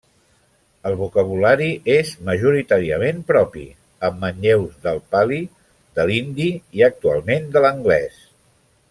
El 0.91 0.95
vocabulari 1.01 1.67
és 1.95 2.13
majoritàriament 2.29 3.19
propi, 3.29 3.65
amb 4.09 4.19
manlleus 4.25 4.81
del 4.89 5.03
pali, 5.15 5.39
de 6.01 6.07
l'hindi 6.13 6.49
i 6.81 6.87
actualment 6.93 7.47
de 7.59 7.65
l'anglès. 7.67 8.19